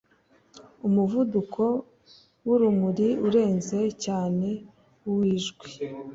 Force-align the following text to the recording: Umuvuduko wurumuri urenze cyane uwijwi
Umuvuduko 0.87 1.63
wurumuri 2.45 3.07
urenze 3.27 3.79
cyane 4.03 4.47
uwijwi 5.07 5.69